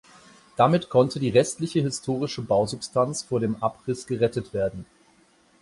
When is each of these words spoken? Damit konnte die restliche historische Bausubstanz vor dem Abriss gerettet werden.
Damit 0.55 0.89
konnte 0.89 1.19
die 1.19 1.29
restliche 1.29 1.79
historische 1.81 2.41
Bausubstanz 2.41 3.21
vor 3.21 3.39
dem 3.39 3.61
Abriss 3.61 4.07
gerettet 4.07 4.51
werden. 4.51 4.85